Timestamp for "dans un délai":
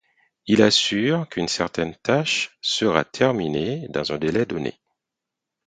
3.89-4.47